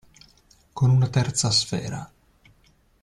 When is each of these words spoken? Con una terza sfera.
Con 0.73 0.89
una 0.89 1.11
terza 1.11 1.51
sfera. 1.51 2.11